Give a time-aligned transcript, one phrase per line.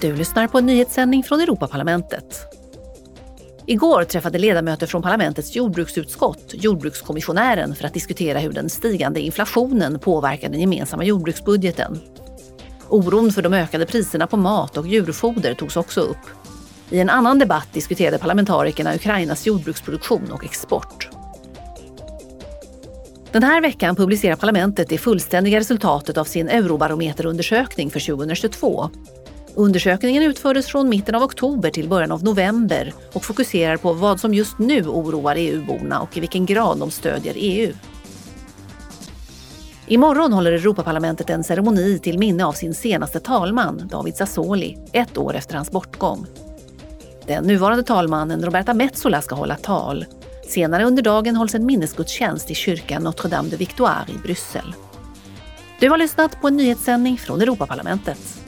[0.00, 2.46] Du lyssnar på en nyhetssändning från Europaparlamentet.
[3.66, 10.48] Igår träffade ledamöter från parlamentets jordbruksutskott jordbrukskommissionären för att diskutera hur den stigande inflationen påverkar
[10.48, 12.00] den gemensamma jordbruksbudgeten.
[12.88, 16.26] Oron för de ökade priserna på mat och djurfoder togs också upp.
[16.90, 21.08] I en annan debatt diskuterade parlamentarikerna Ukrainas jordbruksproduktion och export.
[23.32, 28.90] Den här veckan publicerar parlamentet det fullständiga resultatet av sin Eurobarometerundersökning för 2022.
[29.56, 34.34] Undersökningen utfördes från mitten av oktober till början av november och fokuserar på vad som
[34.34, 37.72] just nu oroar EU-borna och i vilken grad de stödjer EU.
[39.86, 45.36] Imorgon håller Europaparlamentet en ceremoni till minne av sin senaste talman, David Sassoli, ett år
[45.36, 46.26] efter hans bortgång.
[47.26, 50.04] Den nuvarande talmannen Roberta Metsola ska hålla tal.
[50.48, 54.74] Senare under dagen hålls en minnesgudstjänst i kyrkan Notre-Dame de Victoire i Bryssel.
[55.80, 58.45] Du har lyssnat på en nyhetssändning från Europaparlamentet.